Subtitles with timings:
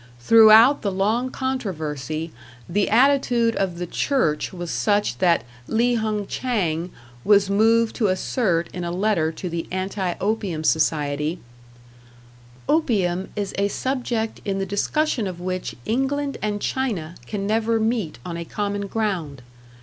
[0.19, 2.31] Throughout the long controversy
[2.67, 6.89] the attitude of the church was such that Li Hung Chang
[7.23, 11.37] was moved to assert in a letter to the Anti Opium Society:
[12.67, 18.17] Opium is a subject in the discussion of which England and China can never meet
[18.25, 19.43] on a common ground.